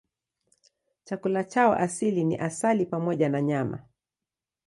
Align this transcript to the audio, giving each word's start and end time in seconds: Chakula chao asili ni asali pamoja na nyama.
Chakula 1.03 1.43
chao 1.43 1.73
asili 1.73 2.23
ni 2.23 2.37
asali 2.37 2.85
pamoja 2.85 3.29
na 3.29 3.41
nyama. 3.41 3.85